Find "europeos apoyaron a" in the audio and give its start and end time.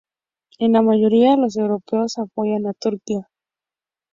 1.57-2.73